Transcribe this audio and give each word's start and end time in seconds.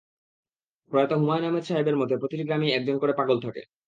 প্রয়াত 0.91 1.11
হুমায়ূন 1.13 1.45
আহমেদ 1.45 1.63
সাহেবের 1.63 1.99
মতে, 2.01 2.13
প্রতিটি 2.17 2.43
গ্রামেই 2.45 2.75
একজন 2.77 2.95
করে 2.99 3.13
পাগল 3.19 3.37
থাকে। 3.45 3.61